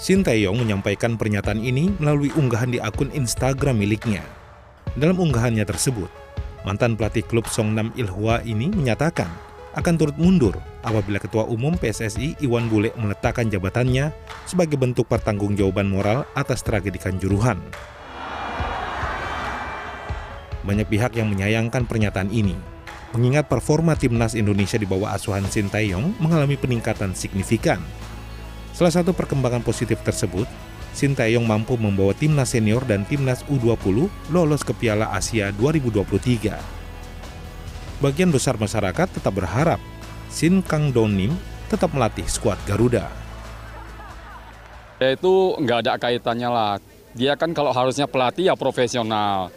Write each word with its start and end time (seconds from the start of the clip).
Sinteyong 0.00 0.56
menyampaikan 0.56 1.20
pernyataan 1.20 1.60
ini 1.60 1.92
melalui 2.00 2.32
unggahan 2.32 2.72
di 2.72 2.80
akun 2.80 3.12
Instagram 3.12 3.76
miliknya. 3.76 4.24
Dalam 4.96 5.20
unggahannya 5.20 5.68
tersebut, 5.68 6.08
mantan 6.64 6.96
pelatih 6.96 7.24
klub 7.24 7.44
Songnam 7.44 7.92
Ilhwa 7.96 8.40
ini 8.44 8.72
menyatakan 8.72 9.28
akan 9.72 9.94
turut 9.96 10.16
mundur 10.20 10.56
apabila 10.84 11.16
Ketua 11.16 11.48
Umum 11.48 11.76
PSSI 11.80 12.44
Iwan 12.44 12.68
Bule 12.68 12.92
meletakkan 12.96 13.48
jabatannya 13.48 14.12
sebagai 14.44 14.76
bentuk 14.76 15.08
pertanggungjawaban 15.08 15.88
moral 15.88 16.28
atas 16.36 16.60
tragedi 16.60 17.00
Kanjuruhan. 17.00 17.60
Banyak 20.62 20.86
pihak 20.86 21.18
yang 21.18 21.26
menyayangkan 21.32 21.88
pernyataan 21.88 22.30
ini, 22.30 22.54
mengingat 23.12 23.50
performa 23.50 23.96
timnas 23.98 24.36
Indonesia 24.38 24.78
di 24.78 24.86
bawah 24.86 25.12
asuhan 25.16 25.44
Sintayong 25.48 26.20
mengalami 26.22 26.54
peningkatan 26.54 27.16
signifikan 27.16 27.82
Salah 28.72 28.92
satu 28.92 29.12
perkembangan 29.12 29.60
positif 29.60 30.00
tersebut, 30.00 30.48
Sintayong 30.92 31.48
mampu 31.48 31.80
membawa 31.80 32.12
timnas 32.12 32.52
senior 32.52 32.84
dan 32.84 33.08
timnas 33.08 33.40
U20 33.48 34.12
lolos 34.28 34.60
ke 34.60 34.76
Piala 34.76 35.08
Asia 35.08 35.48
2023. 35.56 36.52
Bagian 38.04 38.28
besar 38.28 38.60
masyarakat 38.60 39.08
tetap 39.08 39.32
berharap 39.32 39.80
Sin 40.28 40.60
Kang 40.60 40.92
Donim 40.92 41.32
tetap 41.72 41.96
melatih 41.96 42.28
skuad 42.28 42.60
Garuda. 42.68 43.08
Ya 45.00 45.16
itu 45.16 45.56
nggak 45.56 45.78
ada 45.88 45.92
kaitannya 45.96 46.48
lah. 46.52 46.76
Dia 47.16 47.40
kan 47.40 47.56
kalau 47.56 47.72
harusnya 47.72 48.04
pelatih 48.04 48.52
ya 48.52 48.54
profesional. 48.56 49.48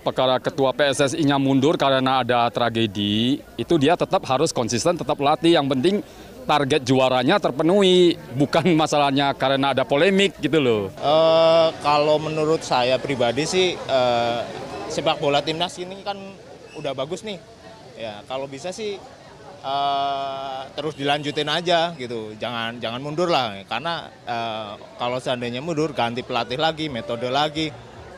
Perkara 0.00 0.40
ketua 0.40 0.72
PSSI-nya 0.72 1.36
mundur 1.36 1.76
karena 1.76 2.24
ada 2.24 2.48
tragedi, 2.48 3.44
itu 3.60 3.74
dia 3.76 4.00
tetap 4.00 4.24
harus 4.24 4.48
konsisten, 4.48 4.96
tetap 4.96 5.20
latih. 5.20 5.60
Yang 5.60 5.66
penting 5.76 5.94
target 6.50 6.82
juaranya 6.82 7.38
terpenuhi, 7.38 8.18
bukan 8.34 8.74
masalahnya 8.82 9.30
karena 9.38 9.70
ada 9.70 9.86
polemik 9.86 10.34
gitu 10.42 10.58
loh. 10.58 10.82
Uh, 10.98 11.70
kalau 11.86 12.18
menurut 12.18 12.66
saya 12.66 12.98
pribadi 12.98 13.46
sih 13.46 13.78
uh, 13.86 14.42
sepak 14.90 15.22
bola 15.22 15.38
timnas 15.46 15.78
ini 15.78 16.02
kan 16.02 16.18
udah 16.74 16.90
bagus 16.90 17.22
nih. 17.22 17.38
Ya 17.94 18.26
kalau 18.26 18.50
bisa 18.50 18.74
sih 18.74 18.98
uh, 19.62 20.66
terus 20.74 20.98
dilanjutin 20.98 21.46
aja 21.46 21.94
gitu, 21.94 22.34
jangan 22.34 22.82
jangan 22.82 22.98
mundur 22.98 23.30
lah. 23.30 23.54
Karena 23.70 24.10
uh, 24.26 24.74
kalau 24.98 25.22
seandainya 25.22 25.62
mundur 25.62 25.94
ganti 25.94 26.26
pelatih 26.26 26.58
lagi, 26.58 26.90
metode 26.90 27.30
lagi, 27.30 27.70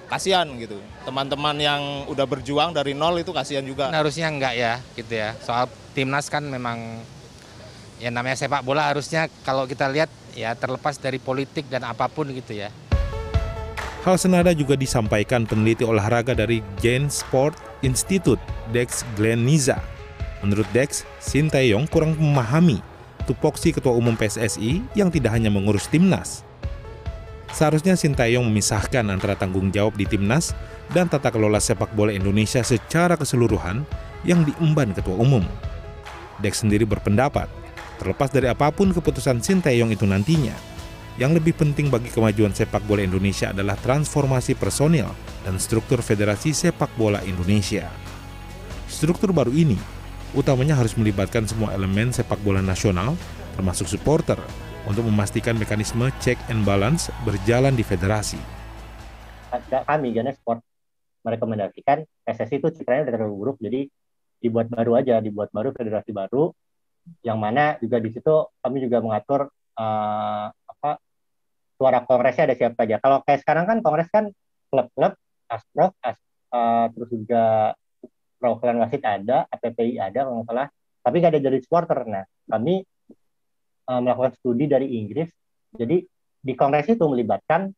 kasihan 0.08 0.48
gitu. 0.56 0.80
Teman-teman 1.05 1.61
yang 1.61 2.08
udah 2.08 2.24
berjuang 2.24 2.72
dari 2.72 2.96
nol 2.96 3.20
itu 3.20 3.36
kasihan 3.36 3.67
juga. 3.67 3.92
Harusnya 3.92 4.33
enggak 4.33 4.55
ya, 4.56 4.80
gitu 4.96 5.12
ya. 5.12 5.36
Soal 5.44 5.69
timnas 5.92 6.33
kan 6.33 6.46
memang 6.48 7.05
ya 7.98 8.08
namanya 8.08 8.38
sepak 8.38 8.62
bola 8.64 8.88
harusnya 8.88 9.28
kalau 9.42 9.68
kita 9.68 9.88
lihat 9.90 10.08
ya 10.32 10.56
terlepas 10.56 10.96
dari 10.96 11.20
politik 11.20 11.68
dan 11.68 11.84
apa 11.84 12.08
pun 12.08 12.28
gitu 12.32 12.56
ya. 12.56 12.72
Hal 14.02 14.18
senada 14.18 14.50
juga 14.50 14.74
disampaikan 14.74 15.46
peneliti 15.46 15.86
olahraga 15.86 16.34
dari 16.34 16.58
Gen 16.82 17.06
Sport 17.06 17.54
Institute, 17.86 18.42
Dex 18.74 19.06
Gleniza. 19.14 19.78
Menurut 20.42 20.66
Dex, 20.74 21.06
Sintayong 21.22 21.86
kurang 21.86 22.18
memahami 22.18 22.82
tupoksi 23.30 23.70
Ketua 23.70 23.94
Umum 23.94 24.18
PSSI 24.18 24.82
yang 24.98 25.06
tidak 25.06 25.38
hanya 25.38 25.54
mengurus 25.54 25.86
timnas. 25.86 26.42
Seharusnya 27.54 27.94
Sintayong 27.94 28.42
memisahkan 28.50 29.06
antara 29.06 29.38
tanggung 29.38 29.70
jawab 29.70 29.94
di 29.94 30.02
timnas 30.02 30.50
dan 30.90 31.06
tata 31.06 31.30
kelola 31.30 31.62
sepak 31.62 31.94
bola 31.94 32.10
Indonesia 32.10 32.66
secara 32.66 33.14
keseluruhan 33.14 33.86
yang 34.27 34.42
diemban 34.42 34.90
Ketua 34.98 35.14
Umum. 35.14 35.46
Dex 36.42 36.66
sendiri 36.66 36.82
berpendapat 36.82 37.46
Terlepas 38.03 38.34
dari 38.34 38.50
apa 38.50 38.67
pun 38.75 38.91
keputusan 38.91 39.39
Sinteyong 39.39 39.95
itu 39.95 40.03
nantinya, 40.03 40.58
yang 41.22 41.39
lebih 41.39 41.55
penting 41.55 41.86
bagi 41.86 42.11
kemajuan 42.11 42.50
sepak 42.50 42.83
bola 42.83 43.06
Indonesia 43.06 43.55
adalah 43.55 43.78
transformasi 43.78 44.58
personil 44.58 45.06
dan 45.47 45.55
struktur 45.62 46.03
Federasi 46.03 46.50
Sepak 46.50 46.91
Bola 46.98 47.23
Indonesia. 47.23 47.86
Struktur 48.91 49.30
baru 49.30 49.55
ini 49.55 49.79
utamanya 50.35 50.74
harus 50.74 50.98
melibatkan 50.98 51.46
semua 51.46 51.70
elemen 51.79 52.11
sepak 52.11 52.42
bola 52.42 52.58
nasional, 52.58 53.14
termasuk 53.55 53.86
supporter, 53.86 54.41
untuk 54.91 55.07
memastikan 55.07 55.55
mekanisme 55.55 56.11
check 56.18 56.42
and 56.51 56.67
balance 56.67 57.07
berjalan 57.23 57.79
di 57.79 57.86
federasi. 57.86 58.42
Kami, 59.70 60.11
Gana 60.11 60.35
Sport, 60.35 60.58
merekomendasikan 61.23 62.02
PSSI 62.27 62.58
itu 62.58 62.67
udah 62.67 63.07
terlalu 63.07 63.35
buruk, 63.39 63.57
jadi 63.62 63.86
dibuat 64.42 64.67
baru 64.67 64.98
aja, 64.98 65.23
dibuat 65.23 65.55
baru 65.55 65.70
federasi 65.70 66.11
baru, 66.11 66.51
yang 67.23 67.39
mana 67.39 67.79
juga 67.83 67.98
di 67.98 68.11
situ 68.14 68.46
kami 68.63 68.79
juga 68.83 69.02
mengatur 69.02 69.51
uh, 69.79 70.46
apa 70.51 70.90
suara 71.79 71.98
kongresnya 72.07 72.51
ada 72.51 72.57
siapa 72.57 72.86
aja. 72.86 72.96
Kalau 73.02 73.18
kayak 73.27 73.40
sekarang 73.42 73.64
kan 73.67 73.79
kongres 73.83 74.11
kan 74.11 74.30
klub-klub, 74.70 75.18
asprof, 75.51 75.92
as, 76.01 76.17
uh, 76.55 76.86
terus 76.95 77.11
juga 77.11 77.74
perwakilan 78.39 78.86
wasit 78.86 79.02
ada, 79.02 79.46
APPI 79.51 79.98
ada 79.98 80.27
kalau 80.27 80.42
nggak 80.42 80.48
salah, 80.48 80.68
tapi 81.02 81.14
nggak 81.18 81.33
ada 81.35 81.42
dari 81.42 81.58
supporter. 81.58 81.98
Nah, 82.07 82.24
kami 82.46 82.83
uh, 83.91 84.01
melakukan 84.01 84.33
studi 84.39 84.70
dari 84.70 84.98
Inggris. 84.98 85.30
Jadi 85.74 86.07
di 86.42 86.52
kongres 86.55 86.86
itu 86.91 87.02
melibatkan 87.07 87.70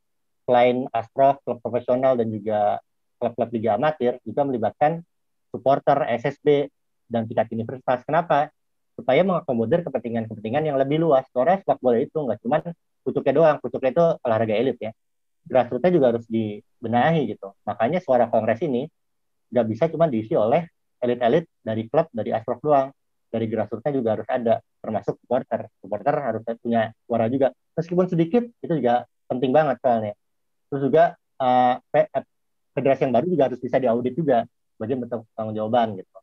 selain 0.44 0.84
asprof, 0.92 1.40
klub 1.44 1.58
profesional 1.64 2.20
dan 2.20 2.28
juga 2.28 2.80
klub-klub 3.16 3.50
liga 3.56 3.80
amatir, 3.80 4.20
juga 4.24 4.44
melibatkan 4.44 5.00
supporter, 5.48 6.04
SSB, 6.20 6.68
dan 7.08 7.24
tingkat 7.24 7.48
universitas. 7.52 8.04
Kenapa? 8.04 8.52
Supaya 8.94 9.26
mengakomodir 9.26 9.82
kepentingan-kepentingan 9.82 10.70
yang 10.70 10.76
lebih 10.78 11.02
luas. 11.02 11.26
Soalnya 11.34 11.60
sepak 11.62 11.78
bola 11.82 11.98
itu 11.98 12.14
nggak 12.14 12.38
cuma 12.42 12.62
kucuknya 13.04 13.32
doang, 13.34 13.56
kucuknya 13.60 13.90
itu 13.90 14.04
olahraga 14.22 14.54
elit 14.54 14.78
ya. 14.80 14.90
Grassrootsnya 15.44 15.92
juga 15.92 16.06
harus 16.16 16.24
dibenahi 16.30 17.36
gitu. 17.36 17.52
Makanya 17.68 18.00
suara 18.00 18.30
kongres 18.32 18.64
ini 18.64 18.88
nggak 19.52 19.66
bisa 19.68 19.84
cuma 19.92 20.08
diisi 20.08 20.32
oleh 20.32 20.64
elit-elit 21.04 21.44
dari 21.60 21.84
klub, 21.90 22.08
dari 22.14 22.30
asprof 22.32 22.62
doang. 22.64 22.88
Dari 23.28 23.50
grassrootsnya 23.50 23.92
juga 23.98 24.14
harus 24.14 24.28
ada, 24.30 24.62
termasuk 24.78 25.18
supporter. 25.18 25.66
Supporter 25.82 26.14
harus 26.22 26.42
punya 26.62 26.94
suara 27.02 27.26
juga. 27.26 27.50
Meskipun 27.74 28.06
sedikit, 28.06 28.46
itu 28.62 28.72
juga 28.78 29.10
penting 29.26 29.50
banget 29.50 29.82
soalnya. 29.82 30.14
Terus 30.70 30.80
juga 30.86 31.04
uh, 31.42 31.74
federasi 32.78 33.10
yang 33.10 33.14
baru 33.14 33.26
juga 33.26 33.42
harus 33.50 33.58
bisa 33.58 33.82
diaudit 33.82 34.14
juga, 34.14 34.46
bagian 34.78 35.02
bentuk 35.02 35.26
tanggung 35.34 35.58
jawaban 35.58 35.98
gitu. 35.98 36.14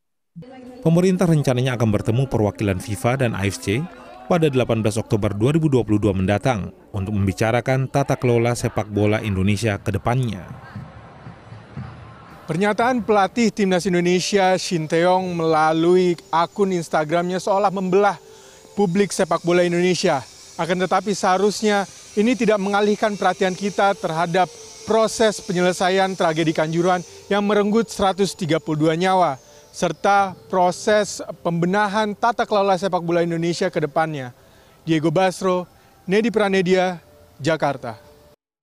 Pemerintah 0.79 1.27
rencananya 1.27 1.75
akan 1.75 1.91
bertemu 1.91 2.23
perwakilan 2.31 2.79
FIFA 2.79 3.19
dan 3.19 3.31
AFC 3.35 3.83
pada 4.31 4.47
18 4.47 4.79
Oktober 4.95 5.35
2022 5.35 5.83
mendatang 6.15 6.71
untuk 6.95 7.19
membicarakan 7.19 7.91
tata 7.91 8.15
kelola 8.15 8.55
sepak 8.55 8.87
bola 8.87 9.19
Indonesia 9.19 9.75
ke 9.75 9.91
depannya. 9.91 10.47
Pernyataan 12.47 13.03
pelatih 13.03 13.51
timnas 13.51 13.83
Indonesia 13.83 14.55
Shin 14.55 14.87
Taeyong 14.87 15.35
melalui 15.35 16.15
akun 16.31 16.71
Instagramnya 16.71 17.43
seolah 17.43 17.67
membelah 17.67 18.15
publik 18.79 19.11
sepak 19.11 19.43
bola 19.43 19.67
Indonesia. 19.67 20.23
Akan 20.55 20.79
tetapi 20.79 21.11
seharusnya 21.11 21.83
ini 22.15 22.39
tidak 22.39 22.63
mengalihkan 22.63 23.19
perhatian 23.19 23.51
kita 23.51 23.99
terhadap 23.99 24.47
proses 24.87 25.43
penyelesaian 25.43 26.15
tragedi 26.15 26.55
Kanjuruhan 26.55 27.03
yang 27.27 27.43
merenggut 27.43 27.91
132 27.91 28.47
nyawa 28.95 29.50
serta 29.71 30.35
proses 30.51 31.23
pembenahan 31.41 32.11
tata 32.11 32.43
kelola 32.43 32.75
sepak 32.75 33.01
bola 33.01 33.23
Indonesia 33.23 33.71
ke 33.71 33.79
depannya. 33.79 34.35
Diego 34.83 35.09
Basro, 35.09 35.65
Nedi 36.03 36.27
Pranedia, 36.27 36.99
Jakarta. 37.39 38.10